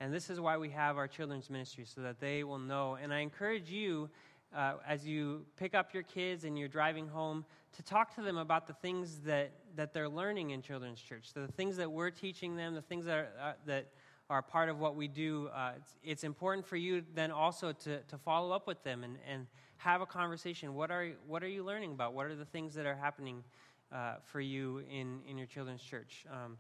[0.01, 2.98] and this is why we have our children's ministry so that they will know.
[3.01, 4.11] And I encourage you.
[4.55, 7.45] Uh, as you pick up your kids and you're driving home,
[7.77, 11.48] to talk to them about the things that, that they're learning in children's church, the
[11.48, 13.89] things that we're teaching them, the things that, are, uh, that
[14.31, 18.01] are part of what we do, uh, it's, it's, important for you then also to,
[18.03, 19.47] to follow up with them and, and
[19.84, 20.74] have a conversation.
[20.74, 22.15] What are, what are you learning about?
[22.15, 23.45] What are the things that are happening
[23.92, 26.25] uh, for you in, in your children's church?
[26.33, 26.56] Um,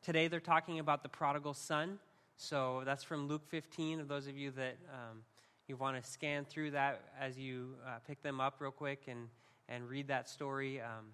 [0.00, 1.98] today they're talking about the prodigal son.
[2.36, 3.98] So that's from Luke 15.
[3.98, 5.22] Of those of you that um,
[5.66, 9.26] you want to scan through that as you uh, pick them up real quick and,
[9.68, 10.80] and read that story.
[10.80, 11.06] Um,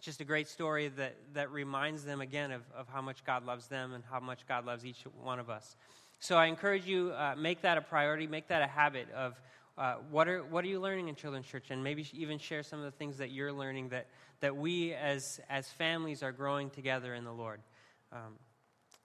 [0.00, 3.68] just a great story that, that reminds them again of, of how much God loves
[3.68, 5.76] them and how much God loves each one of us.
[6.18, 9.40] So I encourage you, uh, make that a priority, make that a habit of
[9.78, 11.70] uh, what, are, what are you learning in Children's Church?
[11.70, 14.08] And maybe even share some of the things that you're learning that,
[14.40, 17.60] that we as, as families are growing together in the Lord.
[18.12, 18.34] Um,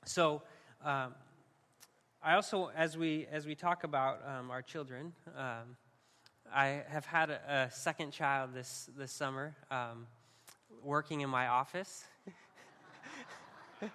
[0.06, 0.42] so
[0.84, 1.14] um,
[2.22, 5.78] I also, as we, as we talk about um, our children, um,
[6.54, 9.56] I have had a, a, second child this, this summer.
[9.72, 10.08] Um,
[10.84, 12.04] working in my office.
[13.82, 13.88] uh,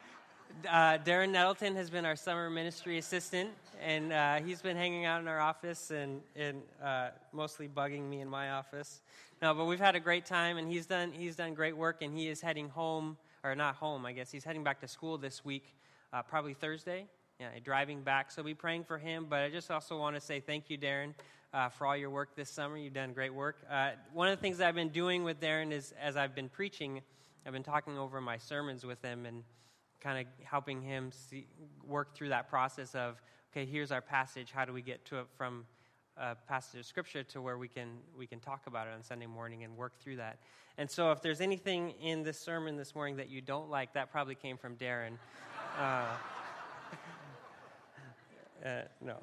[0.98, 3.51] Darren Nettleton has been our summer ministry assistant,
[3.83, 8.20] and uh, he's been hanging out in our office and, and uh, mostly bugging me
[8.20, 9.01] in my office.
[9.41, 12.17] No, but we've had a great time, and he's done, he's done great work, and
[12.17, 14.31] he is heading home, or not home, I guess.
[14.31, 15.75] He's heading back to school this week,
[16.12, 17.07] uh, probably Thursday.
[17.41, 18.33] Yeah, driving back.
[18.33, 19.27] So be praying for him.
[19.31, 21.15] But I just also want to say thank you, Darren,
[21.55, 22.77] uh, for all your work this summer.
[22.77, 23.58] You've done great work.
[23.70, 27.01] Uh, one of the things I've been doing with Darren is as I've been preaching,
[27.47, 29.45] I've been talking over my sermons with him and
[30.01, 31.47] kind of helping him see,
[31.86, 34.51] work through that process of, okay, here's our passage.
[34.53, 35.64] How do we get to it from
[36.17, 39.27] a passage of scripture to where we can we can talk about it on Sunday
[39.27, 40.39] morning and work through that.
[40.77, 44.11] And so, if there's anything in this sermon this morning that you don't like, that
[44.13, 45.13] probably came from Darren.
[45.79, 46.07] Uh,
[48.67, 49.17] uh, no.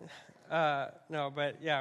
[0.50, 1.80] Uh, no, but yeah,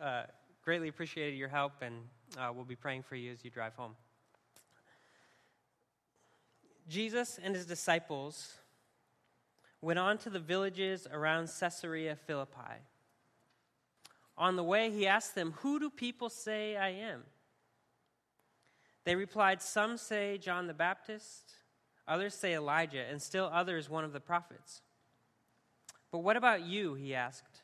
[0.00, 0.22] I've uh,
[0.64, 1.96] greatly appreciated your help, and
[2.38, 3.94] uh, we'll be praying for you as you drive home.
[6.88, 8.54] Jesus and his disciples
[9.86, 12.82] went on to the villages around Caesarea Philippi.
[14.36, 17.22] On the way, he asked them, Who do people say I am?
[19.04, 21.52] They replied, Some say John the Baptist,
[22.08, 24.82] others say Elijah, and still others one of the prophets.
[26.10, 26.94] But what about you?
[26.94, 27.62] He asked.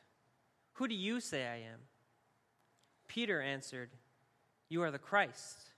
[0.75, 1.81] Who do you say I am?
[3.09, 3.89] Peter answered,
[4.69, 5.71] You are the Christ.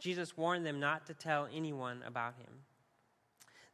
[0.00, 2.67] Jesus warned them not to tell anyone about him.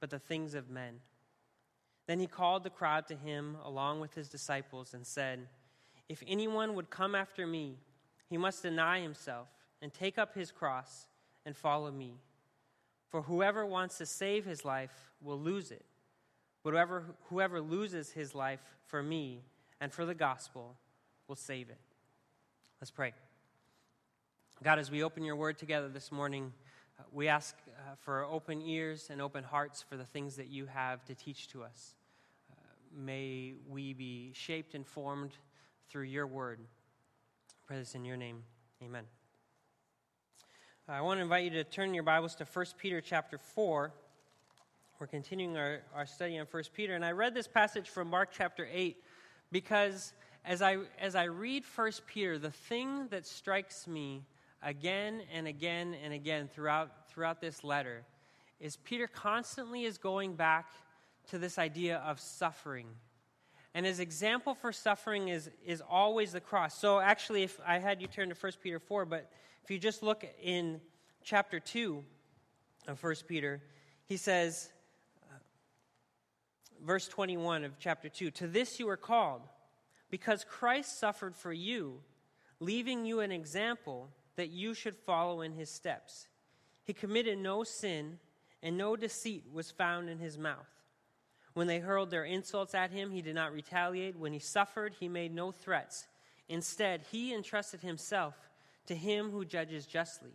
[0.00, 1.00] but the things of men.
[2.06, 5.48] Then he called the crowd to him along with his disciples and said,
[6.08, 7.78] If anyone would come after me,
[8.28, 9.48] he must deny himself
[9.82, 11.06] and take up his cross
[11.44, 12.14] and follow me.
[13.08, 15.84] For whoever wants to save his life will lose it.
[16.62, 19.42] But whoever, whoever loses his life for me
[19.80, 20.76] and for the gospel
[21.28, 21.78] will save it.
[22.80, 23.12] Let's pray.
[24.62, 26.52] God, as we open your word together this morning,
[27.12, 31.04] we ask uh, for open ears and open hearts for the things that you have
[31.06, 31.94] to teach to us.
[32.50, 32.54] Uh,
[32.94, 35.32] may we be shaped and formed
[35.88, 36.60] through your word.
[36.60, 38.42] I pray this in your name.
[38.82, 39.04] Amen.
[40.88, 43.92] I want to invite you to turn your Bibles to 1 Peter chapter 4.
[44.98, 46.94] We're continuing our, our study on 1 Peter.
[46.94, 48.96] And I read this passage from Mark chapter 8
[49.50, 50.12] because
[50.44, 54.22] as I, as I read 1 Peter, the thing that strikes me
[54.62, 58.04] again and again and again throughout, throughout this letter
[58.60, 60.70] is Peter constantly is going back
[61.28, 62.86] to this idea of suffering.
[63.74, 66.78] And his example for suffering is, is always the cross.
[66.78, 69.30] So, actually, if I had you turn to 1 Peter 4, but
[69.62, 70.80] if you just look in
[71.22, 72.02] chapter 2
[72.88, 73.60] of 1 Peter,
[74.06, 74.70] he says,
[75.30, 75.34] uh,
[76.86, 79.42] verse 21 of chapter 2 To this you were called,
[80.08, 82.00] because Christ suffered for you,
[82.60, 86.28] leaving you an example that you should follow in his steps.
[86.84, 88.18] He committed no sin,
[88.62, 90.68] and no deceit was found in his mouth.
[91.54, 94.18] When they hurled their insults at him, he did not retaliate.
[94.18, 96.06] When he suffered, he made no threats.
[96.48, 98.34] Instead, he entrusted himself
[98.86, 100.34] to him who judges justly.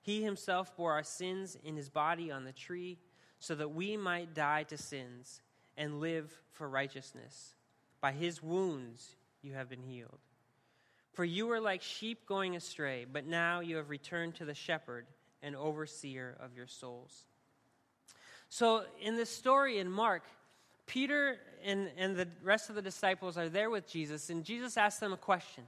[0.00, 2.98] He himself bore our sins in his body on the tree,
[3.40, 5.40] so that we might die to sins
[5.76, 7.54] and live for righteousness.
[8.00, 10.18] By his wounds you have been healed.
[11.18, 15.04] For you were like sheep going astray, but now you have returned to the shepherd
[15.42, 17.24] and overseer of your souls.
[18.50, 20.22] So, in this story in Mark,
[20.86, 25.00] Peter and, and the rest of the disciples are there with Jesus, and Jesus asks
[25.00, 25.64] them a question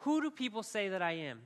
[0.00, 1.40] Who do people say that I am?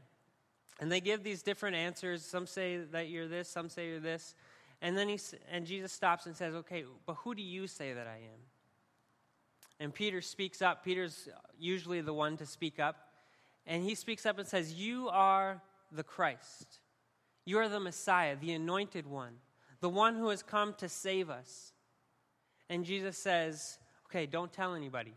[0.81, 2.25] And they give these different answers.
[2.25, 4.35] Some say that you're this, some say you're this.
[4.83, 8.09] And then he, and Jesus stops and says, Okay, but who do you say that
[8.09, 8.41] I am?
[9.79, 10.85] And Peter speaks up.
[10.85, 13.05] Peter's usually the one to speak up.
[13.69, 15.63] And he speaks up and says, You are
[15.93, 16.81] the Christ.
[17.45, 19.35] You are the Messiah, the anointed one,
[19.81, 21.73] the one who has come to save us.
[22.71, 25.13] And Jesus says, Okay, don't tell anybody.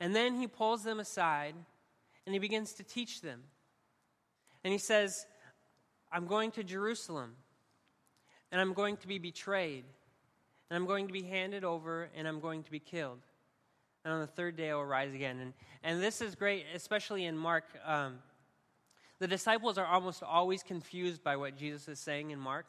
[0.00, 1.54] And then he pulls them aside
[2.26, 3.40] and he begins to teach them.
[4.64, 5.26] And he says,
[6.10, 7.36] I'm going to Jerusalem
[8.50, 9.84] and I'm going to be betrayed
[10.68, 13.20] and I'm going to be handed over and I'm going to be killed.
[14.04, 15.38] And on the third day I will rise again.
[15.38, 15.52] And,
[15.82, 17.64] and this is great, especially in Mark.
[17.84, 18.18] Um,
[19.18, 22.66] the disciples are almost always confused by what Jesus is saying in Mark.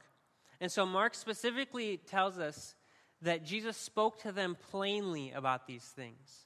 [0.61, 2.75] And so Mark specifically tells us
[3.21, 6.45] that Jesus spoke to them plainly about these things.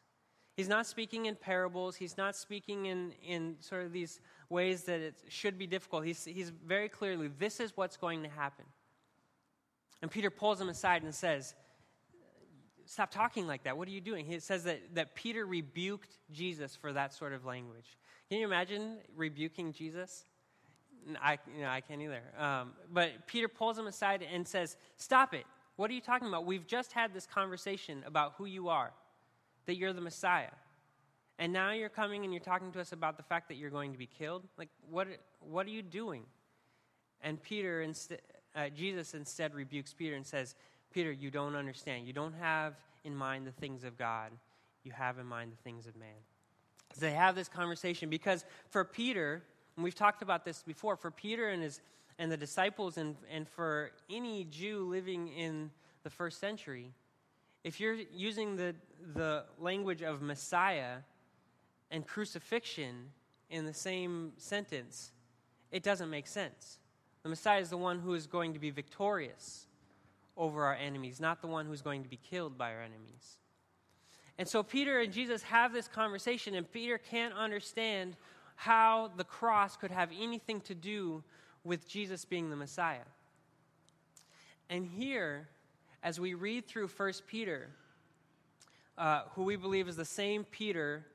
[0.55, 4.19] He's not speaking in parables, he's not speaking in, in sort of these
[4.49, 6.05] ways that it should be difficult.
[6.05, 8.65] He's, he's very clearly, this is what's going to happen.
[10.01, 11.53] And Peter pulls him aside and says,
[12.87, 13.77] Stop talking like that.
[13.77, 14.25] What are you doing?
[14.25, 17.97] He says that, that Peter rebuked Jesus for that sort of language.
[18.29, 20.23] Can you imagine rebuking Jesus?
[21.21, 22.21] I, you know, I can't either.
[22.37, 25.45] Um, but Peter pulls him aside and says, Stop it.
[25.75, 26.45] What are you talking about?
[26.45, 28.91] We've just had this conversation about who you are,
[29.65, 30.49] that you're the Messiah.
[31.39, 33.91] And now you're coming and you're talking to us about the fact that you're going
[33.91, 34.43] to be killed?
[34.57, 35.07] Like, what,
[35.39, 36.23] what are you doing?
[37.21, 38.21] And Peter, instead,
[38.55, 40.55] uh, Jesus instead rebukes Peter and says,
[40.91, 42.07] Peter, you don't understand.
[42.07, 44.31] You don't have in mind the things of God,
[44.83, 46.09] you have in mind the things of man.
[46.93, 49.43] So they have this conversation because for Peter,
[49.75, 51.81] and we've talked about this before, for Peter and his
[52.19, 55.69] and the disciples and, and for any Jew living in
[56.03, 56.91] the first century,
[57.63, 58.73] if you're using the,
[59.13, 60.97] the language of Messiah
[61.91, 63.11] and crucifixion
[63.49, 65.11] in the same sentence,
[65.71, 66.79] it doesn't make sense.
[67.23, 69.66] The Messiah is the one who is going to be victorious
[70.37, 73.37] over our enemies, not the one who's going to be killed by our enemies.
[74.37, 78.15] And so Peter and Jesus have this conversation, and Peter can't understand
[78.55, 81.23] how the cross could have anything to do
[81.63, 83.05] with Jesus being the Messiah.
[84.69, 85.47] And here,
[86.03, 87.69] as we read through 1 Peter,
[88.97, 91.05] uh, who we believe is the same Peter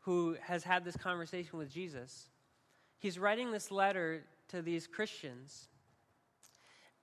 [0.00, 2.28] who has had this conversation with Jesus,
[2.98, 5.68] he's writing this letter to these Christians.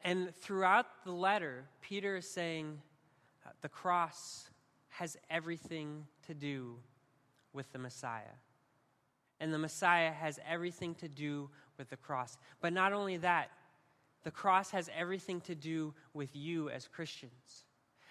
[0.04, 2.80] And throughout the letter, Peter is saying
[3.46, 4.50] uh, the cross
[4.90, 6.78] has everything to do
[7.54, 8.36] with the Messiah.
[9.40, 12.38] And the Messiah has everything to do with the cross.
[12.62, 13.52] But not only that,
[14.24, 17.66] the cross has everything to do with you as Christians.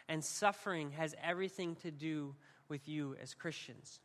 [0.08, 2.34] And suffering has everything to do
[2.68, 4.00] with you as Christians.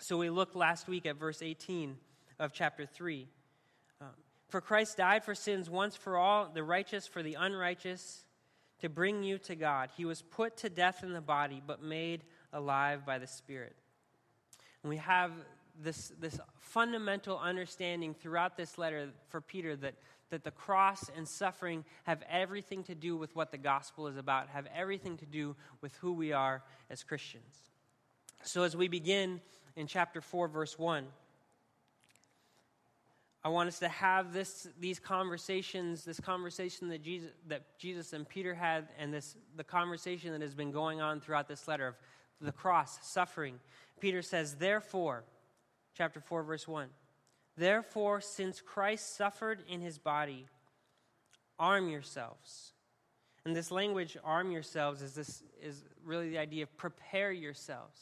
[0.00, 1.96] So we looked last week at verse 18
[2.38, 3.28] of chapter 3.
[4.48, 8.24] For Christ died for sins once for all, the righteous for the unrighteous,
[8.80, 9.90] to bring you to God.
[9.96, 13.76] He was put to death in the body, but made alive by the Spirit.
[14.82, 15.32] And we have
[15.80, 19.94] this, this fundamental understanding throughout this letter for Peter that,
[20.30, 24.48] that the cross and suffering have everything to do with what the gospel is about,
[24.48, 27.62] have everything to do with who we are as Christians.
[28.44, 29.40] So, as we begin
[29.76, 31.06] in chapter 4, verse 1,
[33.48, 38.28] I want us to have this, these conversations, this conversation that Jesus, that Jesus and
[38.28, 41.94] Peter had, and this, the conversation that has been going on throughout this letter of
[42.42, 43.58] the cross, suffering.
[44.00, 45.24] Peter says, Therefore,
[45.96, 46.88] chapter 4, verse 1.
[47.56, 50.44] Therefore, since Christ suffered in his body,
[51.58, 52.74] arm yourselves.
[53.46, 57.98] And this language, arm yourselves, is, this, is really the idea of prepare yourselves.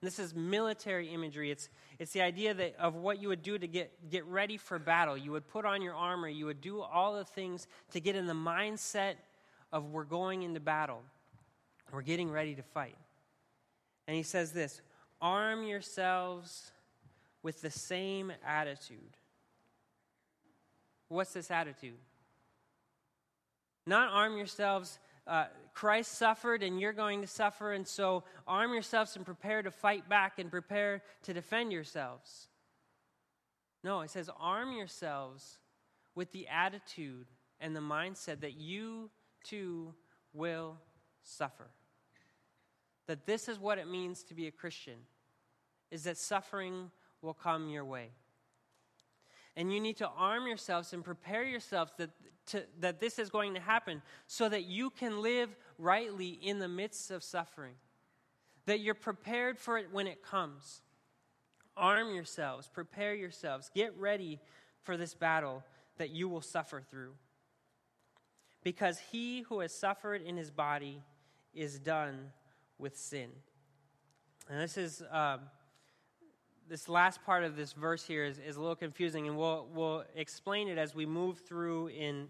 [0.00, 1.50] And this is military imagery.
[1.50, 4.78] It's, it's the idea that, of what you would do to get, get ready for
[4.78, 5.16] battle.
[5.16, 6.28] You would put on your armor.
[6.28, 9.14] You would do all the things to get in the mindset
[9.72, 11.02] of we're going into battle,
[11.92, 12.96] we're getting ready to fight.
[14.06, 14.80] And he says this
[15.20, 16.70] arm yourselves
[17.42, 19.16] with the same attitude.
[21.08, 21.98] What's this attitude?
[23.86, 24.98] Not arm yourselves.
[25.28, 25.44] Uh,
[25.74, 30.08] Christ suffered and you're going to suffer, and so arm yourselves and prepare to fight
[30.08, 32.48] back and prepare to defend yourselves.
[33.84, 35.58] No, it says arm yourselves
[36.14, 37.26] with the attitude
[37.60, 39.10] and the mindset that you
[39.44, 39.94] too
[40.32, 40.78] will
[41.22, 41.68] suffer.
[43.06, 44.98] That this is what it means to be a Christian
[45.90, 46.90] is that suffering
[47.22, 48.10] will come your way.
[49.58, 52.10] And you need to arm yourselves and prepare yourselves that,
[52.46, 56.68] to, that this is going to happen so that you can live rightly in the
[56.68, 57.74] midst of suffering.
[58.66, 60.82] That you're prepared for it when it comes.
[61.76, 64.38] Arm yourselves, prepare yourselves, get ready
[64.82, 65.64] for this battle
[65.96, 67.14] that you will suffer through.
[68.62, 71.02] Because he who has suffered in his body
[71.52, 72.30] is done
[72.78, 73.30] with sin.
[74.48, 75.02] And this is.
[75.02, 75.38] Uh,
[76.68, 80.04] this last part of this verse here is, is a little confusing, and we'll, we'll
[80.14, 82.28] explain it as we move through in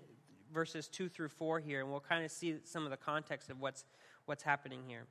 [0.53, 3.61] verses 2 through 4 here, and we'll kind of see some of the context of
[3.61, 3.85] what's,
[4.27, 5.07] what's happening here.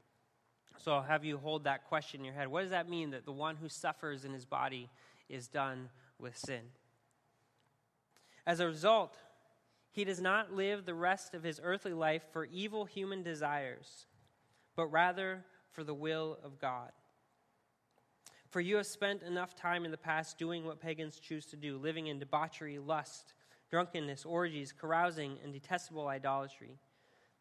[0.77, 2.47] So I'll have you hold that question in your head.
[2.47, 4.89] What does that mean that the one who suffers in his body
[5.27, 6.61] is done with sin?
[8.45, 9.17] As a result,
[9.91, 14.05] he does not live the rest of his earthly life for evil human desires,
[14.75, 16.91] but rather for the will of God.
[18.49, 21.77] For you have spent enough time in the past doing what pagans choose to do,
[21.77, 23.33] living in debauchery, lust,
[23.69, 26.77] drunkenness, orgies, carousing, and detestable idolatry.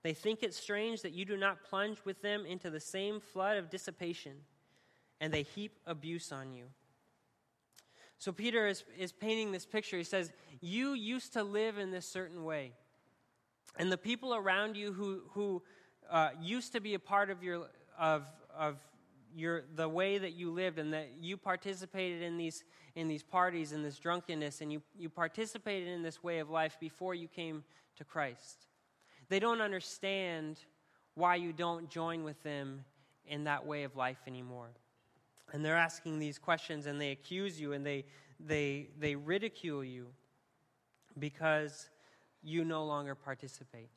[0.03, 3.57] They think it strange that you do not plunge with them into the same flood
[3.57, 4.33] of dissipation,
[5.21, 6.67] and they heap abuse on you.
[8.19, 9.97] So Peter is, is painting this picture.
[9.97, 12.73] He says, You used to live in this certain way.
[13.79, 15.63] And the people around you who, who
[16.11, 18.25] uh, used to be a part of your, of,
[18.57, 18.79] of
[19.37, 22.64] your, the way that you lived and that you participated in these,
[22.95, 26.78] in these parties and this drunkenness and you, you participated in this way of life
[26.81, 27.62] before you came
[27.97, 28.66] to Christ.
[29.28, 30.61] They don't understand
[31.14, 32.85] why you don't join with them
[33.26, 34.71] in that way of life anymore.
[35.52, 38.05] And they're asking these questions and they accuse you and they,
[38.40, 40.07] they, they ridicule you
[41.19, 41.90] because
[42.43, 43.90] you no longer participate.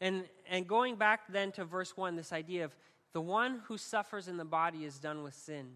[0.00, 2.76] And, and going back then to verse 1, this idea of
[3.14, 5.68] the one who suffers in the body is done with sin.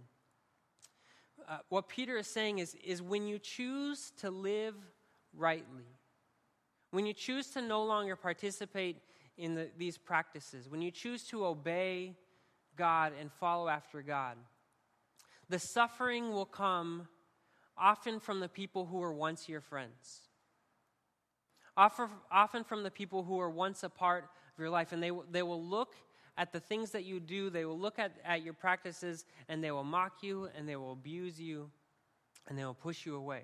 [1.48, 4.74] Uh, what Peter is saying is, is when you choose to live
[5.32, 5.86] rightly,
[6.90, 8.96] when you choose to no longer participate
[9.38, 12.16] in the, these practices, when you choose to obey
[12.76, 14.36] God and follow after God,
[15.48, 17.06] the suffering will come
[17.78, 20.22] often from the people who were once your friends.
[21.76, 25.44] Often from the people who were once a part of your life, and they, they
[25.44, 25.94] will look
[26.38, 27.50] at the things that you do.
[27.50, 30.92] They will look at, at your practices and they will mock you and they will
[30.92, 31.68] abuse you
[32.48, 33.42] and they will push you away.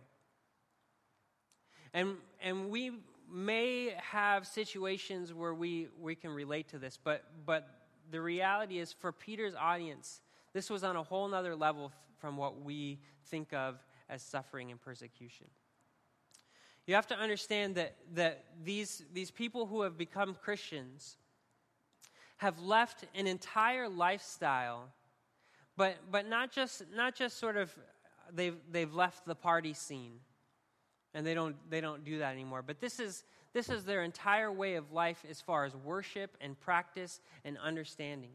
[1.93, 2.93] And, and we
[3.31, 7.69] may have situations where we, we can relate to this, but, but
[8.11, 10.21] the reality is for Peter's audience,
[10.53, 13.77] this was on a whole nother level from what we think of
[14.09, 15.47] as suffering and persecution.
[16.87, 21.17] You have to understand that, that these, these people who have become Christians
[22.45, 24.85] have left an entire lifestyle,
[25.79, 27.75] but, but not, just, not just sort of
[28.35, 30.21] they've, they've left the party scene
[31.15, 32.61] and they don't, they don't do that anymore.
[32.61, 33.25] But this is,
[33.55, 38.33] this is their entire way of life as far as worship and practice and understanding.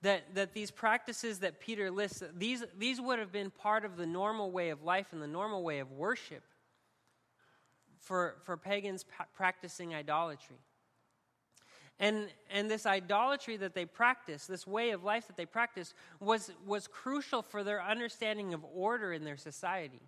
[0.00, 4.06] That, that these practices that Peter lists, these, these would have been part of the
[4.06, 6.44] normal way of life and the normal way of worship
[8.00, 10.56] for, for pagans practicing idolatry.
[12.00, 16.50] And, and this idolatry that they practiced, this way of life that they practiced, was,
[16.66, 20.00] was crucial for their understanding of order in their society.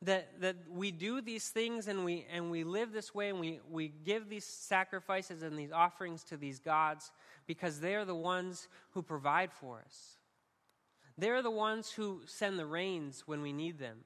[0.00, 3.60] That, that we do these things and we, and we live this way and we,
[3.70, 7.12] we give these sacrifices and these offerings to these gods
[7.46, 10.16] because they are the ones who provide for us.
[11.18, 13.98] They're the ones who send the rains when we need them.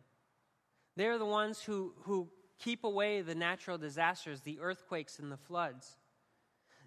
[0.97, 5.97] They're the ones who, who keep away the natural disasters, the earthquakes and the floods.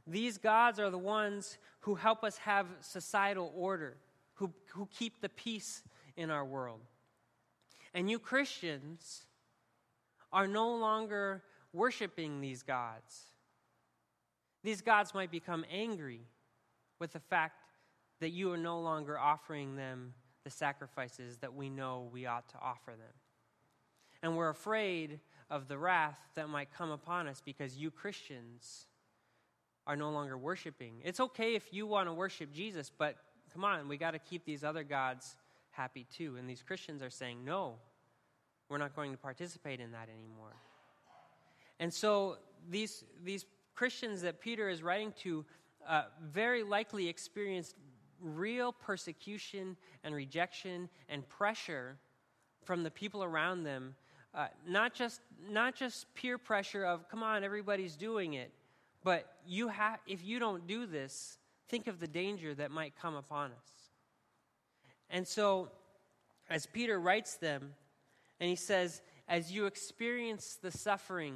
[0.10, 3.98] These gods are the ones who help us have societal order,
[4.34, 5.84] who, who keep the peace
[6.18, 6.82] in our world.
[7.94, 9.26] And you Christians
[10.34, 13.28] are no longer worshiping these gods.
[14.64, 16.22] These gods might become angry
[17.00, 17.62] with the fact
[18.20, 20.14] that you are no longer offering them
[20.44, 23.14] the sacrifices that we know we ought to offer them.
[24.24, 28.88] And we're afraid of the wrath that might come upon us because you Christians
[29.90, 31.02] are no longer worshiping.
[31.04, 33.16] It's okay if you want to worship Jesus, but
[33.52, 35.36] come on, we got to keep these other gods
[35.72, 36.36] happy too.
[36.38, 37.74] And these Christians are saying, no,
[38.70, 40.54] we're not going to participate in that anymore.
[41.80, 42.38] And so
[42.70, 45.44] these, these Christians that Peter is writing to
[45.88, 47.74] uh, very likely experienced
[48.22, 51.98] real persecution and rejection and pressure
[52.64, 53.96] from the people around them.
[54.36, 58.52] Uh, not just not just peer pressure of come on everybody's doing it
[59.04, 61.38] but you have if you don't do this
[61.68, 63.92] think of the danger that might come upon us
[65.10, 65.70] and so
[66.50, 67.74] as peter writes them
[68.40, 71.36] and he says as you experience the suffering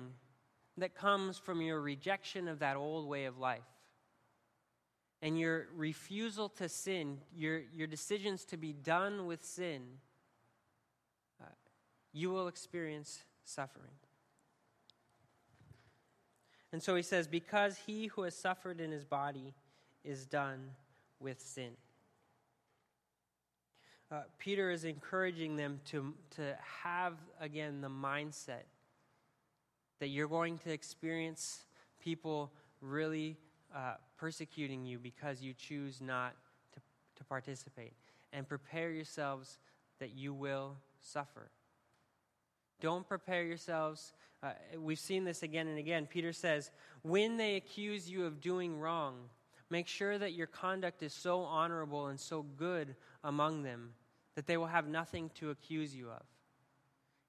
[0.78, 3.62] that comes from your rejection of that old way of life
[5.24, 9.82] and your refusal to sin, your, your decisions to be done with sin,
[11.42, 11.46] uh,
[12.12, 13.94] you will experience suffering.
[16.74, 19.54] And so he says, because he who has suffered in his body
[20.04, 20.72] is done
[21.20, 21.70] with sin.
[24.12, 28.66] Uh, Peter is encouraging them to, to have, again, the mindset
[30.00, 31.64] that you're going to experience
[32.04, 32.52] people
[32.82, 33.38] really
[33.74, 36.34] uh, persecuting you because you choose not
[36.74, 36.80] to,
[37.16, 37.94] to participate.
[38.34, 39.60] And prepare yourselves
[40.00, 41.52] that you will suffer.
[42.82, 44.14] Don't prepare yourselves.
[44.44, 46.06] Uh, we've seen this again and again.
[46.06, 46.70] Peter says,
[47.02, 49.16] when they accuse you of doing wrong,
[49.70, 53.92] make sure that your conduct is so honorable and so good among them
[54.36, 56.24] that they will have nothing to accuse you of.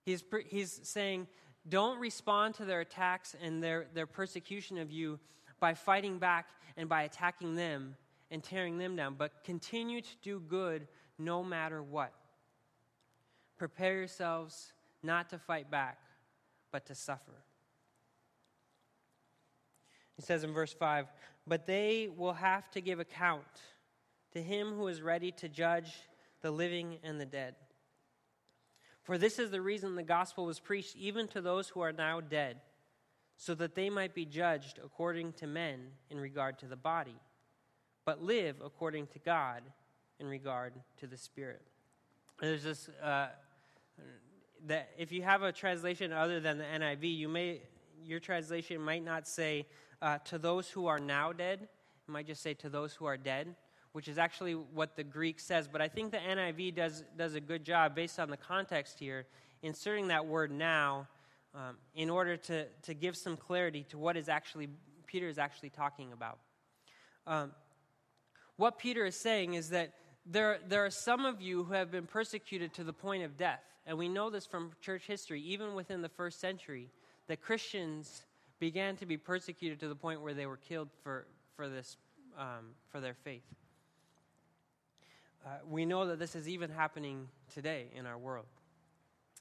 [0.04, 1.28] He's, he's saying,
[1.68, 5.20] don't respond to their attacks and their, their persecution of you
[5.60, 7.96] by fighting back and by attacking them
[8.30, 12.12] and tearing them down, but continue to do good no matter what.
[13.56, 15.98] Prepare yourselves not to fight back,
[16.74, 17.44] but to suffer.
[20.16, 21.06] He says in verse 5
[21.46, 23.44] But they will have to give account
[24.32, 25.92] to him who is ready to judge
[26.42, 27.54] the living and the dead.
[29.04, 32.20] For this is the reason the gospel was preached even to those who are now
[32.20, 32.56] dead
[33.36, 35.78] so that they might be judged according to men
[36.10, 37.14] in regard to the body,
[38.04, 39.62] but live according to God
[40.18, 41.62] in regard to the Spirit.
[42.40, 43.28] There's this, uh,
[44.66, 47.60] that if you have a translation other than the NIV, you may,
[48.04, 49.66] your translation might not say
[50.02, 53.16] uh, to those who are now dead, it might just say to those who are
[53.16, 53.54] dead,
[53.92, 55.68] which is actually what the Greek says.
[55.70, 59.26] But I think the NIV does, does a good job, based on the context here,
[59.62, 61.08] inserting that word now
[61.54, 64.68] um, in order to, to give some clarity to what is actually
[65.06, 66.38] Peter is actually talking about.
[67.26, 67.52] Um,
[68.56, 69.92] what Peter is saying is that
[70.26, 73.62] there, there are some of you who have been persecuted to the point of death.
[73.86, 76.90] And we know this from church history, even within the first century,
[77.28, 78.22] that Christians
[78.58, 81.96] began to be persecuted to the point where they were killed for, for, this,
[82.38, 83.44] um, for their faith.
[85.44, 88.46] Uh, we know that this is even happening today in our world.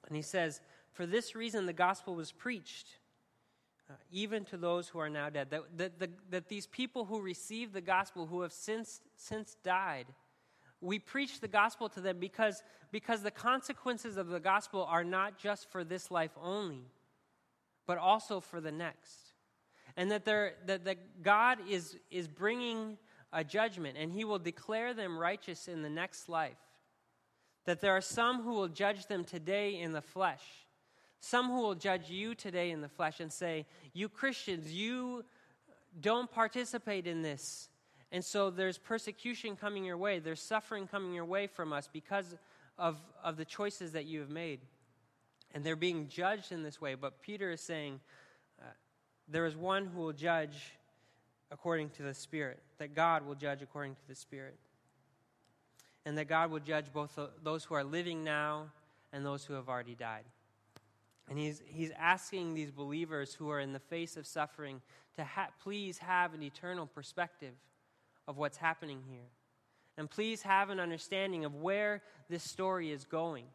[0.08, 0.60] And he says,
[0.92, 2.88] for this reason, the gospel was preached,
[3.90, 5.50] uh, even to those who are now dead.
[5.52, 10.08] That, that, that, that these people who received the gospel, who have since, since died,
[10.84, 15.38] we preach the gospel to them because, because the consequences of the gospel are not
[15.38, 16.86] just for this life only,
[17.88, 19.18] but also for the next.
[19.96, 22.98] And that, that, that God is, is bringing
[23.32, 26.58] a judgment, and He will declare them righteous in the next life.
[27.66, 30.44] That there are some who will judge them today in the flesh
[31.24, 35.24] some who will judge you today in the flesh and say, You Christians, you
[36.02, 37.70] don't participate in this.
[38.14, 42.36] And so there's persecution coming your way, there's suffering coming your way from us because
[42.78, 44.60] of, of the choices that you have made.
[45.56, 46.94] And they're being judged in this way.
[46.94, 48.00] But Peter is saying,
[48.62, 48.66] uh,
[49.28, 50.76] There is one who will judge
[51.52, 54.58] according to the Spirit, that God will judge according to the Spirit.
[56.06, 58.68] And that God will judge both those who are living now
[59.12, 60.26] and those who have already died.
[61.30, 64.82] And he's, he's asking these believers who are in the face of suffering
[65.16, 67.54] to ha- please have an eternal perspective
[68.28, 69.30] of what's happening here.
[69.98, 73.46] And please have an understanding of where this story is going.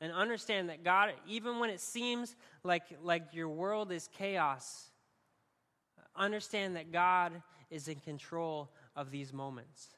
[0.00, 4.90] And understand that God, even when it seems like, like your world is chaos,
[6.14, 9.88] understand that God is in control of these moments.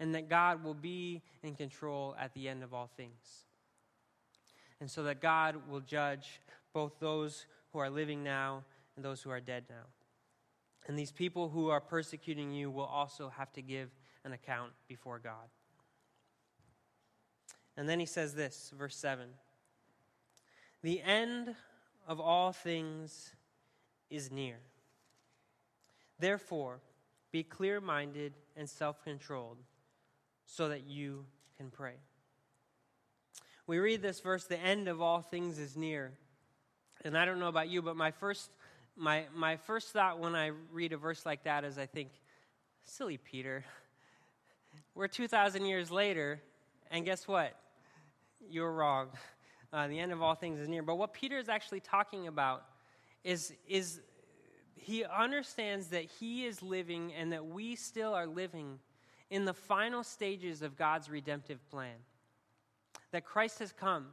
[0.00, 3.44] And that God will be in control at the end of all things
[4.80, 6.40] and so that God will judge
[6.72, 8.64] both those who are living now
[8.96, 9.86] and those who are dead now.
[10.86, 13.90] And these people who are persecuting you will also have to give
[14.24, 15.48] an account before God.
[17.76, 19.28] And then he says this, verse 7
[20.82, 21.54] The end
[22.06, 23.32] of all things
[24.10, 24.56] is near.
[26.18, 26.80] Therefore,
[27.30, 29.58] be clear minded and self controlled
[30.46, 31.94] so that you can pray.
[33.66, 36.12] We read this verse, the end of all things is near.
[37.04, 38.50] And I don't know about you, but my first,
[38.98, 42.10] my, my first thought when I read a verse like that is I think,
[42.84, 43.64] silly Peter.
[44.94, 46.40] We're 2,000 years later,
[46.90, 47.54] and guess what?
[48.50, 49.08] You're wrong.
[49.72, 50.82] Uh, the end of all things is near.
[50.82, 52.64] But what Peter is actually talking about
[53.22, 54.00] is, is
[54.74, 58.78] he understands that he is living and that we still are living
[59.30, 61.94] in the final stages of God's redemptive plan.
[63.12, 64.06] That Christ has come,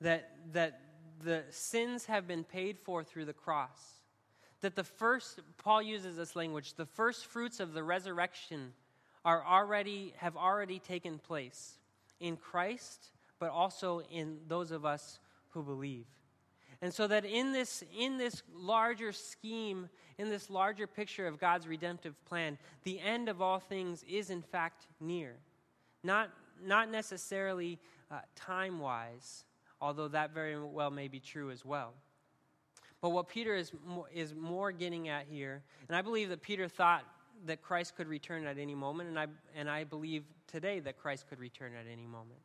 [0.00, 0.80] that, that
[1.22, 4.00] the sins have been paid for through the cross.
[4.60, 8.72] That the first, Paul uses this language, the first fruits of the resurrection
[9.24, 11.78] are already, have already taken place
[12.20, 15.18] in Christ, but also in those of us
[15.50, 16.06] who believe.
[16.82, 21.66] And so that in this, in this larger scheme, in this larger picture of God's
[21.66, 25.36] redemptive plan, the end of all things is in fact near.
[26.02, 26.30] Not,
[26.62, 27.78] not necessarily
[28.10, 29.44] uh, time wise,
[29.84, 31.92] although that very well may be true as well.
[33.02, 33.70] But what Peter is,
[34.14, 37.04] is more getting at here, and I believe that Peter thought
[37.44, 41.28] that Christ could return at any moment, and I, and I believe today that Christ
[41.28, 42.40] could return at any moment.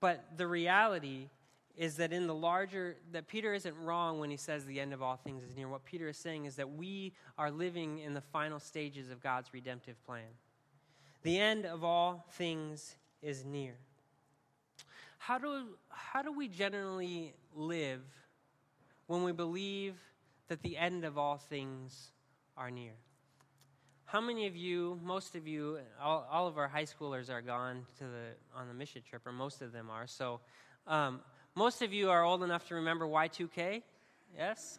[0.00, 1.28] But the reality
[1.76, 5.02] is that in the larger, that Peter isn't wrong when he says the end of
[5.02, 5.68] all things is near.
[5.68, 9.54] What Peter is saying is that we are living in the final stages of God's
[9.54, 10.24] redemptive plan.
[11.22, 13.76] The end of all things is near.
[15.18, 18.02] How do, how do we generally live
[19.06, 19.94] when we believe
[20.48, 22.10] that the end of all things
[22.56, 22.92] are near?
[24.04, 27.84] How many of you, most of you, all, all of our high schoolers are gone
[27.98, 30.06] to the, on the mission trip, or most of them are.
[30.06, 30.40] So,
[30.86, 31.20] um,
[31.56, 33.82] most of you are old enough to remember Y2K.
[34.36, 34.78] Yes?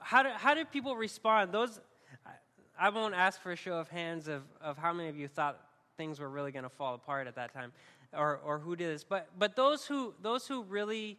[0.00, 1.52] How do, how did people respond?
[1.52, 1.80] Those,
[2.78, 5.60] I won't ask for a show of hands of, of how many of you thought
[5.96, 7.72] things were really going to fall apart at that time
[8.12, 9.04] or, or who did this.
[9.04, 11.18] But, but those, who, those who really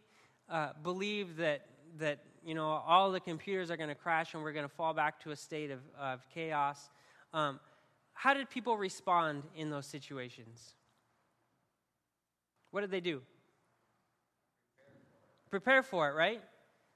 [0.50, 1.65] uh, believe that,
[2.00, 4.93] that you know, all the computers are going to crash and we're going to fall
[4.93, 6.89] back to a state of, of chaos,
[7.34, 7.60] um,
[8.13, 10.73] how did people respond in those situations?
[12.71, 13.21] What did they do?
[15.50, 16.41] Prepare for it, right?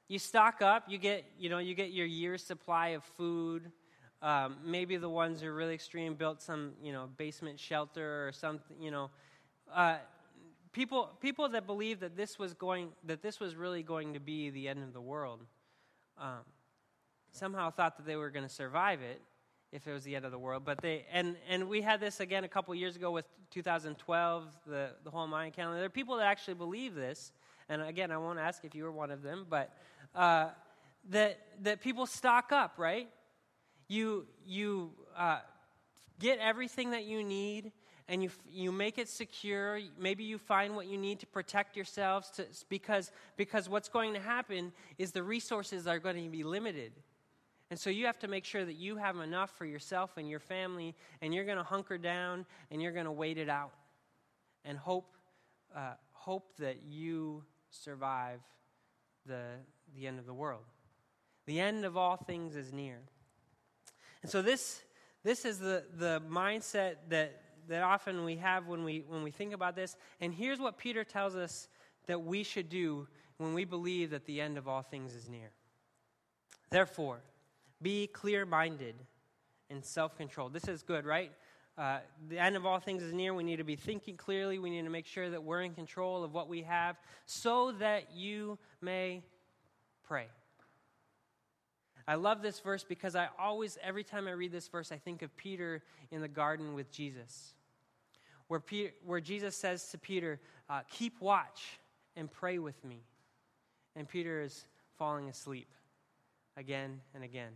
[0.07, 3.71] You stock up, you get, you know, you get your year's supply of food.
[4.21, 8.31] Um, maybe the ones who are really extreme built some, you know, basement shelter or
[8.31, 9.09] something, you know,
[9.73, 9.97] uh,
[10.71, 14.49] people, people that believed that this was going, that this was really going to be
[14.49, 15.41] the end of the world,
[16.19, 16.39] um,
[17.31, 19.21] somehow thought that they were going to survive it
[19.71, 20.63] if it was the end of the world.
[20.65, 24.89] But they, and, and we had this again a couple years ago with 2012, the,
[25.03, 25.77] the whole Mayan calendar.
[25.77, 27.31] There are people that actually believe this.
[27.69, 29.73] And again, I won't ask if you were one of them, but
[30.13, 30.49] uh,
[31.09, 33.07] that, that people stock up, right?
[33.87, 35.39] You, you uh,
[36.19, 37.71] get everything that you need
[38.11, 39.79] and you, you make it secure.
[39.97, 44.19] Maybe you find what you need to protect yourselves to, because, because what's going to
[44.19, 46.91] happen is the resources are going to be limited.
[47.69, 50.41] And so you have to make sure that you have enough for yourself and your
[50.41, 53.71] family, and you're going to hunker down and you're going to wait it out
[54.65, 55.15] and hope,
[55.73, 58.41] uh, hope that you survive
[59.25, 59.43] the,
[59.95, 60.65] the end of the world.
[61.45, 62.97] The end of all things is near.
[64.21, 64.81] And so this,
[65.23, 69.53] this is the, the mindset that that often we have when we, when we think
[69.53, 69.95] about this.
[70.19, 71.67] And here's what Peter tells us
[72.07, 75.51] that we should do when we believe that the end of all things is near.
[76.69, 77.21] Therefore,
[77.81, 78.95] be clear minded
[79.69, 80.53] and self controlled.
[80.53, 81.31] This is good, right?
[81.77, 83.33] Uh, the end of all things is near.
[83.33, 84.59] We need to be thinking clearly.
[84.59, 88.13] We need to make sure that we're in control of what we have so that
[88.13, 89.23] you may
[90.03, 90.27] pray.
[92.07, 95.21] I love this verse because I always, every time I read this verse, I think
[95.21, 97.53] of Peter in the garden with Jesus,
[98.47, 101.79] where, Peter, where Jesus says to Peter, uh, Keep watch
[102.15, 103.03] and pray with me.
[103.95, 104.65] And Peter is
[104.97, 105.67] falling asleep
[106.57, 107.51] again and again.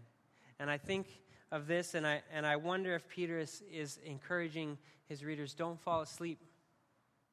[0.60, 1.08] And I think
[1.52, 4.78] of this, and I, and I wonder if Peter is, is encouraging
[5.08, 6.40] his readers don't fall asleep.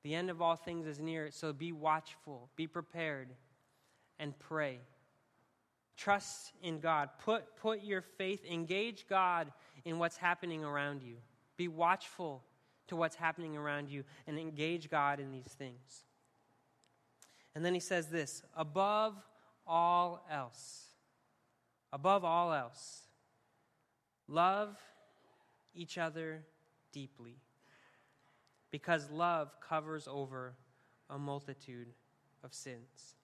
[0.03, 3.29] The end of all things is near, so be watchful, be prepared,
[4.18, 4.81] and pray.
[5.97, 7.11] Trust in God.
[7.21, 9.53] Put, put your faith, engage God
[9.85, 11.17] in what's happening around you.
[11.57, 12.43] Be watchful
[12.89, 16.05] to what's happening around you and engage God in these things.
[17.55, 19.15] And then he says this above
[19.67, 20.87] all else,
[21.93, 23.03] above all else,
[24.29, 24.77] love
[25.75, 26.45] each other
[26.93, 27.37] deeply
[28.71, 30.55] because love covers over
[31.11, 31.89] a multitude
[32.43, 33.15] of sins.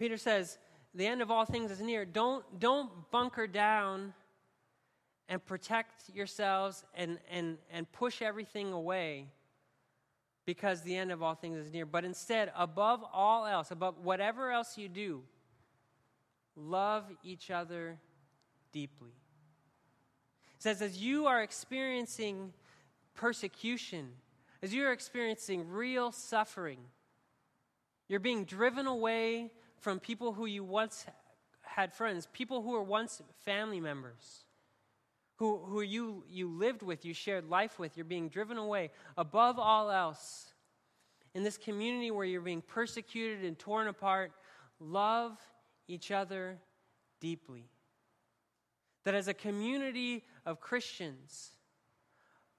[0.00, 0.56] Peter says,
[0.94, 2.06] the end of all things is near.
[2.06, 4.14] Don't, don't bunker down
[5.28, 9.26] and protect yourselves and, and, and push everything away
[10.46, 11.84] because the end of all things is near.
[11.84, 15.22] But instead, above all else, above whatever else you do,
[16.56, 17.98] love each other
[18.72, 19.12] deeply.
[20.56, 22.54] It says, as you are experiencing
[23.12, 24.12] persecution,
[24.62, 26.78] as you are experiencing real suffering,
[28.08, 31.06] you're being driven away from people who you once
[31.62, 34.44] had friends, people who were once family members,
[35.36, 38.90] who, who you, you lived with, you shared life with, you're being driven away.
[39.16, 40.52] Above all else,
[41.34, 44.32] in this community where you're being persecuted and torn apart,
[44.78, 45.38] love
[45.88, 46.58] each other
[47.20, 47.64] deeply.
[49.04, 51.52] That as a community of Christians,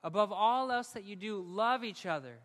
[0.03, 2.39] above all else that you do, love each other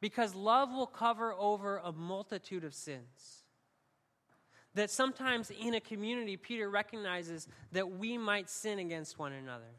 [0.00, 3.39] because love will cover over a multitude of sins.
[4.74, 9.72] That sometimes in a community, Peter recognizes that we might sin against one another.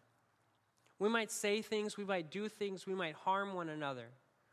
[0.99, 4.07] We might say things, we might do things, we might harm one another.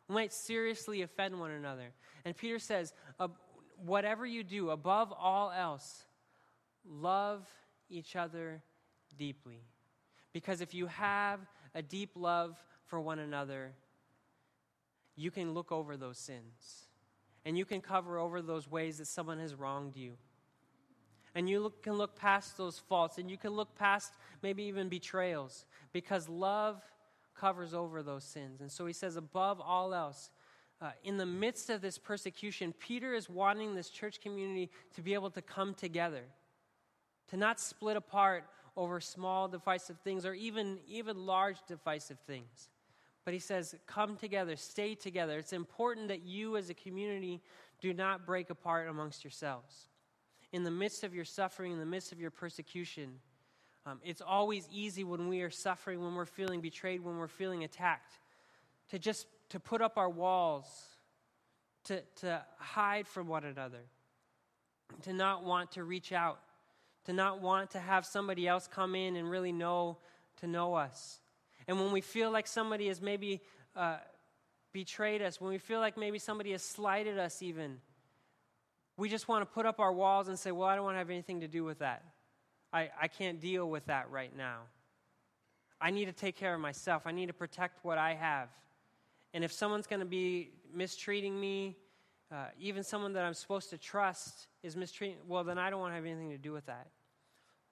[0.09, 1.92] We might seriously offend one another.
[2.24, 2.94] And Peter says,
[3.85, 6.05] whatever you do, above all else,
[6.88, 7.46] love
[7.90, 8.62] each other
[9.16, 9.61] deeply.
[10.33, 11.40] Because if you have
[11.74, 13.72] a deep love for one another,
[15.16, 16.87] you can look over those sins.
[17.44, 20.14] And you can cover over those ways that someone has wronged you.
[21.38, 24.88] And you look, can look past those faults and you can look past maybe even
[24.88, 26.83] betrayals because love
[27.38, 28.61] covers over those sins.
[28.61, 30.31] And so he says, above all else,
[30.83, 35.14] uh, in the midst of this persecution, Peter is wanting this church community to be
[35.14, 36.24] able to come together,
[37.29, 38.42] to not split apart
[38.77, 42.68] over small divisive things or even, even large divisive things.
[43.24, 45.38] But he says, come together, stay together.
[45.38, 47.40] It's important that you as a community
[47.81, 49.87] do not break apart amongst yourselves.
[50.52, 53.20] In the midst of your suffering, in the midst of your persecution,
[53.87, 57.64] um, it's always easy when we are suffering, when we're feeling betrayed, when we're feeling
[57.64, 58.12] attacked,
[58.90, 60.66] to just to put up our walls,
[61.84, 63.82] to, to hide from one another,
[65.02, 66.40] to not want to reach out
[67.08, 69.96] to not want to have somebody else come in and really know
[70.40, 71.20] to know us.
[71.66, 73.40] And when we feel like somebody has maybe
[73.74, 73.96] uh,
[74.74, 77.78] betrayed us, when we feel like maybe somebody has slighted us, even,
[78.98, 80.98] we just want to put up our walls and say, Well, I don't want to
[80.98, 82.04] have anything to do with that.
[82.70, 84.62] I, I can't deal with that right now.
[85.80, 87.04] I need to take care of myself.
[87.06, 88.48] I need to protect what I have.
[89.32, 91.76] And if someone's going to be mistreating me,
[92.30, 95.92] uh, even someone that I'm supposed to trust is mistreating, well, then I don't want
[95.92, 96.88] to have anything to do with that.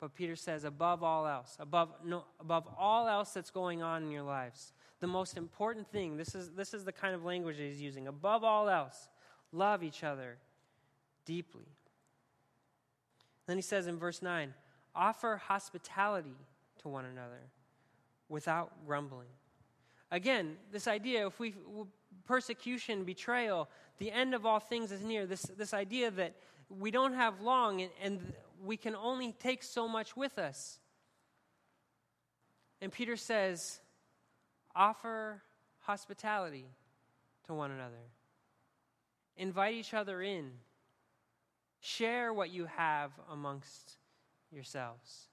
[0.00, 4.10] But Peter says, above all else, above, no, above all else that's going on in
[4.10, 7.82] your lives, the most important thing, this is, this is the kind of language he's
[7.82, 8.06] using.
[8.06, 9.08] Above all else,
[9.52, 10.38] love each other
[11.26, 11.66] deeply.
[13.46, 14.54] Then he says in verse 9,
[14.94, 16.36] offer hospitality
[16.80, 17.50] to one another
[18.28, 19.28] without grumbling.
[20.10, 21.54] Again, this idea, if we,
[22.24, 26.34] persecution, betrayal, the end of all things is near, this, this idea that
[26.68, 28.32] we don't have long and, and
[28.64, 30.78] we can only take so much with us.
[32.80, 33.80] And Peter says,
[34.74, 35.42] offer
[35.80, 36.66] hospitality
[37.46, 37.94] to one another,
[39.36, 40.50] invite each other in,
[41.86, 43.96] share what you have amongst
[44.50, 45.28] yourselves,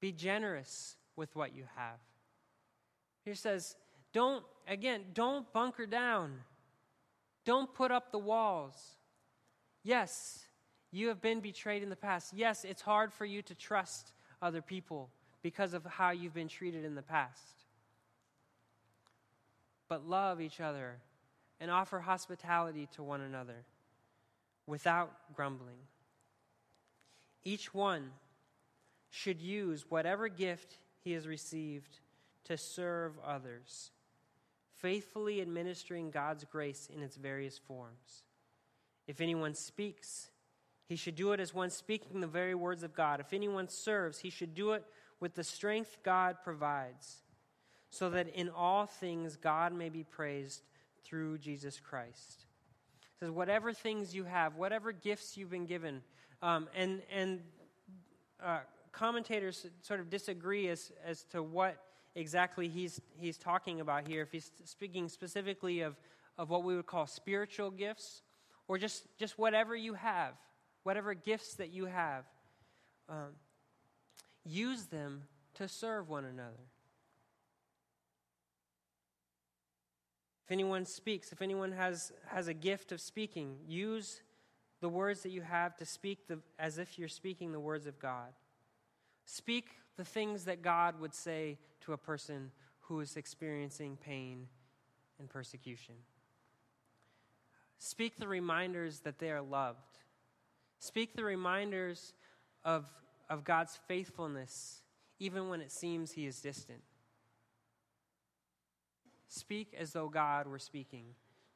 [0.00, 1.98] be generous with what you have.
[3.24, 3.74] He says,
[4.12, 6.32] don't, again, don't bunker down.
[7.44, 8.76] Don't put up the walls.
[9.82, 10.44] Yes,
[10.92, 12.32] you have been betrayed in the past.
[12.32, 15.10] Yes, it's hard for you to trust other people
[15.42, 17.64] because of how you've been treated in the past.
[19.88, 20.98] But love each other
[21.58, 23.64] and offer hospitality to one another
[24.66, 25.78] without grumbling.
[27.44, 28.10] Each one
[29.10, 32.00] should use whatever gift he has received
[32.44, 33.90] to serve others,
[34.74, 38.24] faithfully administering God's grace in its various forms.
[39.06, 40.30] If anyone speaks,
[40.88, 43.20] he should do it as one speaking the very words of God.
[43.20, 44.84] If anyone serves, he should do it
[45.20, 47.22] with the strength God provides,
[47.90, 50.62] so that in all things God may be praised
[51.04, 52.45] through Jesus Christ.
[53.16, 56.02] It says, whatever things you have, whatever gifts you've been given,
[56.42, 57.40] um, and, and
[58.44, 58.58] uh,
[58.92, 61.76] commentators sort of disagree as, as to what
[62.14, 64.22] exactly he's, he's talking about here.
[64.22, 65.96] If he's speaking specifically of,
[66.36, 68.22] of what we would call spiritual gifts,
[68.68, 70.34] or just, just whatever you have
[70.86, 72.24] whatever gifts that you have,
[73.08, 73.34] um,
[74.44, 76.62] use them to serve one another.
[80.46, 84.20] If anyone speaks, if anyone has, has a gift of speaking, use
[84.80, 87.98] the words that you have to speak the, as if you're speaking the words of
[87.98, 88.32] God.
[89.24, 94.46] Speak the things that God would say to a person who is experiencing pain
[95.18, 95.96] and persecution.
[97.78, 99.98] Speak the reminders that they are loved.
[100.78, 102.14] Speak the reminders
[102.64, 102.86] of,
[103.28, 104.82] of God's faithfulness,
[105.18, 106.82] even when it seems He is distant.
[109.28, 111.04] Speak as though God were speaking.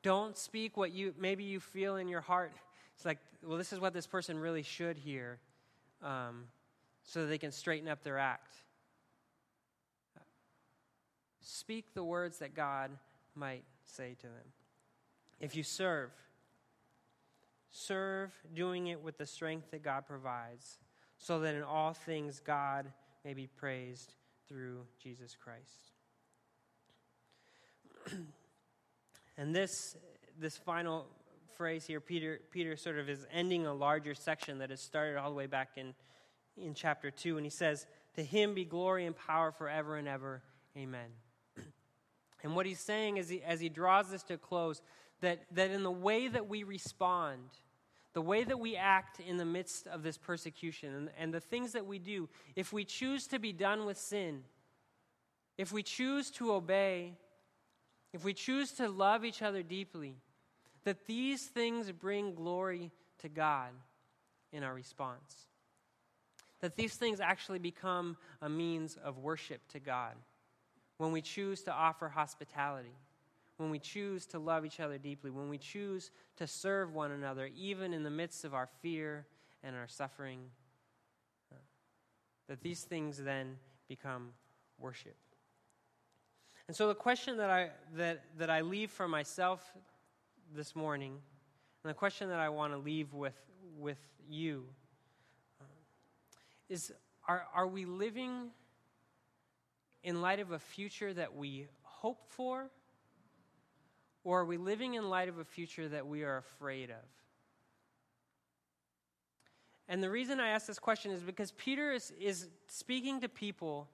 [0.02, 2.52] Don't speak what you maybe you feel in your heart.
[2.96, 5.38] It's like, well, this is what this person really should hear,
[6.02, 6.44] um,
[7.02, 8.54] so they can straighten up their act.
[11.40, 12.90] Speak the words that God
[13.34, 14.52] might say to them.
[15.40, 16.10] If you serve,
[17.70, 20.78] serve doing it with the strength that God provides,
[21.18, 22.92] so that in all things God
[23.24, 24.14] may be praised
[24.48, 25.92] through Jesus Christ.
[29.36, 29.96] and this,
[30.38, 31.06] this final
[31.56, 35.30] phrase here, Peter, Peter sort of is ending a larger section that has started all
[35.30, 35.94] the way back in,
[36.56, 37.36] in chapter 2.
[37.36, 37.86] And he says,
[38.16, 40.42] To him be glory and power forever and ever.
[40.76, 41.10] Amen.
[42.42, 44.80] and what he's saying as he, as he draws this to a close,
[45.20, 47.42] that, that in the way that we respond,
[48.12, 51.72] the way that we act in the midst of this persecution, and, and the things
[51.72, 54.44] that we do, if we choose to be done with sin,
[55.58, 57.18] if we choose to obey,
[58.12, 60.16] if we choose to love each other deeply,
[60.84, 63.70] that these things bring glory to God
[64.52, 65.46] in our response.
[66.60, 70.14] That these things actually become a means of worship to God
[70.98, 72.94] when we choose to offer hospitality,
[73.56, 77.48] when we choose to love each other deeply, when we choose to serve one another,
[77.56, 79.26] even in the midst of our fear
[79.62, 80.40] and our suffering.
[82.48, 84.30] That these things then become
[84.78, 85.16] worship.
[86.70, 89.72] And so the question that I, that, that I leave for myself
[90.54, 91.18] this morning,
[91.82, 93.34] and the question that I want to leave with,
[93.76, 94.66] with you,
[95.60, 95.64] uh,
[96.68, 96.92] is
[97.26, 98.50] are, are we living
[100.04, 102.70] in light of a future that we hope for?
[104.22, 107.04] Or are we living in light of a future that we are afraid of?
[109.88, 113.88] And the reason I ask this question is because Peter is, is speaking to people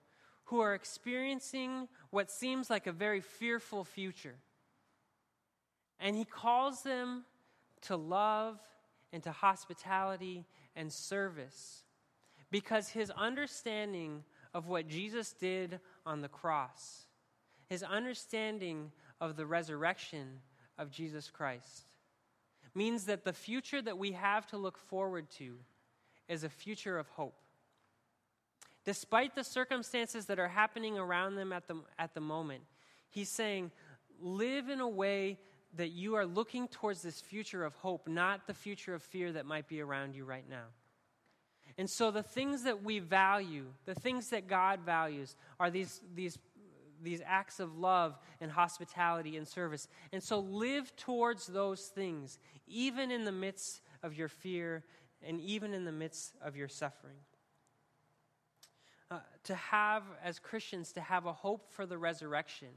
[0.47, 4.37] who are experiencing what seems like a very fearful future.
[5.99, 7.25] And he calls them
[7.83, 8.59] to love
[9.13, 11.83] and to hospitality and service
[12.51, 14.23] because his understanding
[14.55, 17.07] of what Jesus did on the cross,
[17.69, 20.41] his understanding of the resurrection
[20.79, 21.91] of Jesus Christ,
[22.75, 25.57] means that the future that we have to look forward to
[26.29, 27.46] is a future of hope
[28.87, 32.63] despite the circumstances that are happening around them at the, at the moment,
[33.11, 33.73] he's saying,
[34.21, 35.39] live in a way
[35.75, 39.45] that you are looking towards this future of hope, not the future of fear that
[39.45, 40.67] might be around you right now.
[41.77, 46.39] And so, the things that we value, the things that God values, are these, these,
[47.03, 49.87] these acts of love and hospitality and service.
[50.11, 54.85] And so, live towards those things, even in the midst of your fear
[55.23, 57.17] and even in the midst of your suffering
[59.11, 62.69] uh, to have, as Christians, to have a hope for the resurrection.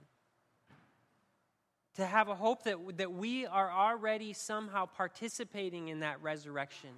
[1.96, 6.92] To have a hope that, that we are already somehow participating in that resurrection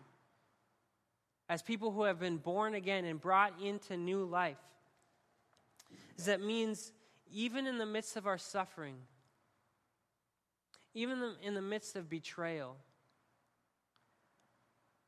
[1.50, 4.58] as people who have been born again and brought into new life.
[6.18, 6.92] Is That means
[7.32, 8.96] even in the midst of our suffering,
[10.94, 12.78] even in the midst of betrayal,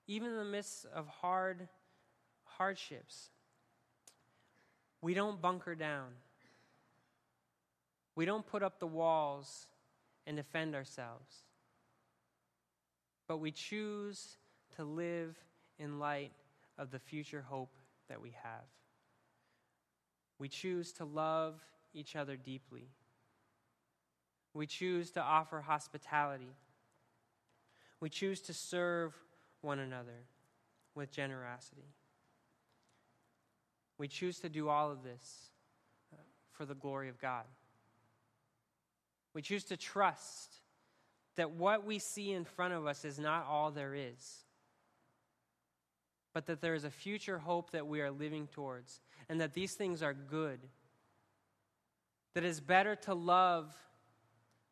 [0.08, 1.68] even in the midst of hard
[2.46, 3.30] hardships,
[5.04, 6.08] we don't bunker down.
[8.16, 9.68] We don't put up the walls
[10.26, 11.44] and defend ourselves.
[13.28, 14.38] But we choose
[14.78, 15.36] to live
[15.78, 16.32] in light
[16.78, 17.76] of the future hope
[18.08, 18.64] that we have.
[20.40, 21.62] We choose to love
[21.94, 22.88] each other deeply.
[24.54, 26.56] We choose to offer hospitality.
[28.00, 29.14] We choose to serve
[29.62, 30.24] one another
[30.96, 31.90] with generosity.
[33.98, 35.50] We choose to do all of this
[36.14, 36.18] uh,
[36.52, 37.46] for the glory of God.
[39.34, 40.58] We choose to trust
[41.36, 44.46] that what we see in front of us is not all there is,
[46.34, 49.74] but that there is a future hope that we are living towards, and that these
[49.74, 50.60] things are good.
[52.34, 53.76] That it's better to love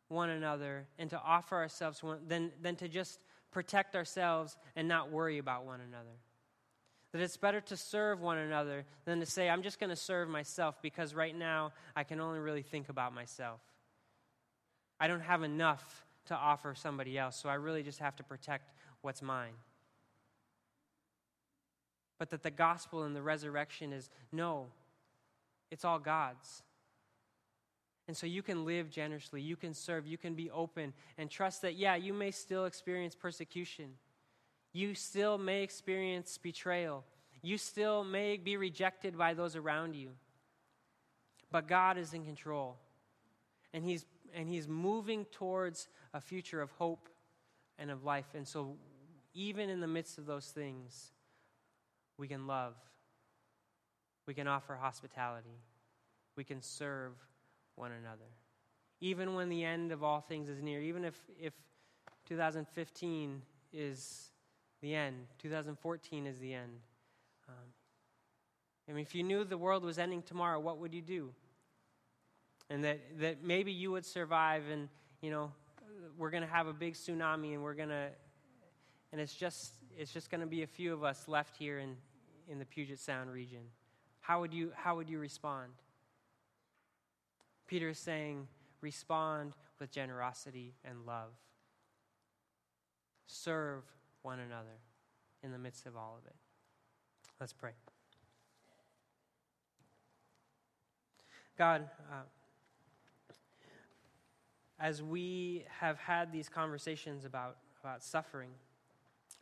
[0.08, 3.20] one another and to offer ourselves one, than, than to just
[3.50, 6.16] protect ourselves and not worry about one another.
[7.12, 10.28] That it's better to serve one another than to say, I'm just going to serve
[10.28, 13.60] myself because right now I can only really think about myself.
[14.98, 18.72] I don't have enough to offer somebody else, so I really just have to protect
[19.02, 19.54] what's mine.
[22.18, 24.68] But that the gospel and the resurrection is no,
[25.70, 26.62] it's all God's.
[28.08, 31.62] And so you can live generously, you can serve, you can be open, and trust
[31.62, 33.94] that, yeah, you may still experience persecution.
[34.72, 37.04] You still may experience betrayal.
[37.42, 40.10] You still may be rejected by those around you.
[41.50, 42.78] But God is in control.
[43.74, 47.08] And He's, and he's moving towards a future of hope
[47.78, 48.26] and of life.
[48.34, 48.76] And so,
[49.34, 51.12] even in the midst of those things,
[52.18, 52.74] we can love,
[54.26, 55.60] we can offer hospitality,
[56.36, 57.12] we can serve
[57.76, 58.30] one another.
[59.00, 61.54] Even when the end of all things is near, even if, if
[62.26, 63.42] 2015
[63.72, 64.31] is
[64.82, 66.72] the end, 2014 is the end.
[67.48, 67.54] Um,
[68.88, 71.30] I mean, if you knew the world was ending tomorrow, what would you do?
[72.68, 74.88] And that, that maybe you would survive, and,
[75.20, 75.52] you know,
[76.18, 78.08] we're going to have a big tsunami, and we're going to,
[79.12, 81.96] and it's just, it's just going to be a few of us left here in,
[82.48, 83.62] in the Puget Sound region.
[84.20, 85.70] How would you, how would you respond?
[87.68, 88.48] Peter is saying,
[88.80, 91.30] respond with generosity and love.
[93.26, 93.84] Serve
[94.22, 94.78] one another
[95.42, 96.36] in the midst of all of it.
[97.40, 97.72] Let's pray.
[101.58, 102.22] God, uh,
[104.80, 108.50] as we have had these conversations about, about suffering,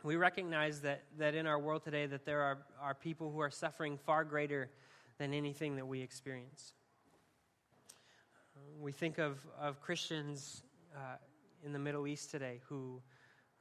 [0.02, 3.50] we recognize that, that in our world today that there are, are people who are
[3.50, 4.70] suffering far greater
[5.18, 6.72] than anything that we experience.
[8.80, 10.62] We think of, of Christians
[10.96, 11.16] uh,
[11.64, 13.00] in the Middle East today who,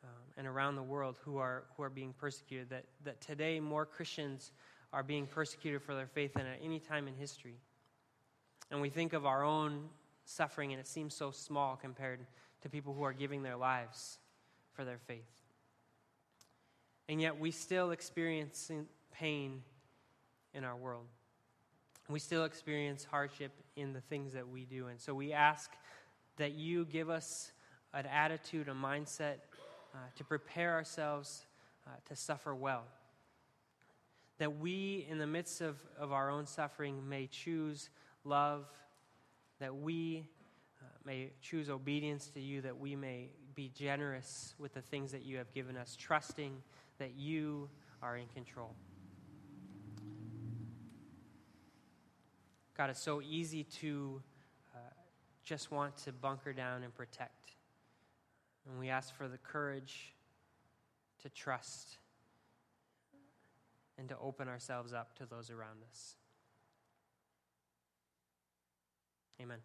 [0.04, 3.86] um, and around the world who are, who are being persecuted, that, that today more
[3.86, 4.52] Christians
[4.92, 7.58] are being persecuted for their faith than at any time in history.
[8.72, 9.90] And we think of our own
[10.26, 12.20] suffering, and it seems so small compared
[12.62, 14.20] to people who are giving their lives
[14.74, 15.30] for their faith.
[17.08, 18.72] And yet we still experience
[19.12, 19.64] pain
[20.54, 21.06] in our world
[22.10, 24.88] we still experience hardship in the things that we do.
[24.88, 25.72] And so we ask
[26.38, 27.52] that you give us
[27.94, 29.36] an attitude, a mindset
[29.94, 31.46] uh, to prepare ourselves
[31.88, 32.84] uh, to suffer well.
[34.38, 37.90] That we, in the midst of, of our own suffering, may choose
[38.24, 38.66] love,
[39.60, 40.26] that we
[40.82, 45.24] uh, may choose obedience to you, that we may be generous with the things that
[45.24, 46.54] you have given us, trusting
[47.00, 47.70] that you
[48.02, 48.74] are in control.
[52.78, 54.22] God, it's so easy to
[54.74, 54.80] uh,
[55.44, 57.52] just want to bunker down and protect.
[58.68, 60.14] And we ask for the courage
[61.22, 61.98] to trust
[63.98, 66.16] and to open ourselves up to those around us.
[69.42, 69.60] Amen.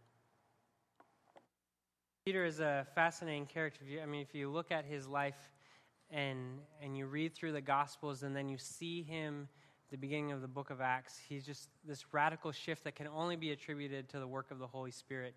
[2.25, 3.85] Peter is a fascinating character.
[4.03, 5.53] I mean, if you look at his life
[6.11, 9.49] and, and you read through the Gospels and then you see him
[9.91, 13.37] the beginning of the book of Acts, he's just this radical shift that can only
[13.37, 15.35] be attributed to the work of the Holy Spirit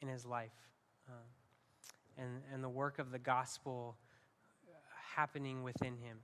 [0.00, 0.52] in his life
[1.08, 1.12] uh,
[2.20, 3.96] and, and the work of the gospel
[5.14, 6.18] happening within him.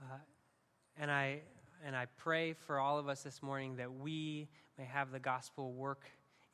[0.00, 0.16] Uh,
[0.96, 1.40] and, I,
[1.84, 5.72] and I pray for all of us this morning that we may have the gospel
[5.72, 6.04] work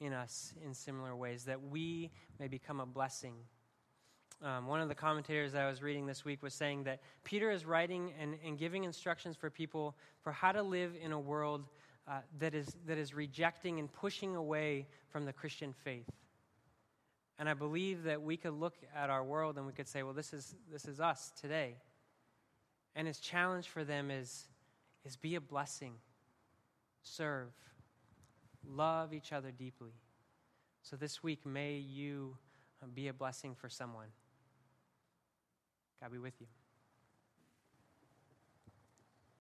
[0.00, 3.34] in us in similar ways, that we may become a blessing
[4.44, 7.64] um, one of the commentators I was reading this week was saying that Peter is
[7.64, 11.64] writing and, and giving instructions for people for how to live in a world
[12.06, 16.10] uh, that, is, that is rejecting and pushing away from the Christian faith.
[17.38, 20.12] And I believe that we could look at our world and we could say, well,
[20.12, 21.76] this is, this is us today.
[22.94, 24.44] And his challenge for them is,
[25.04, 25.94] is be a blessing,
[27.02, 27.50] serve,
[28.66, 29.92] love each other deeply.
[30.82, 32.36] So this week, may you
[32.94, 34.08] be a blessing for someone.
[36.00, 36.46] God be with you.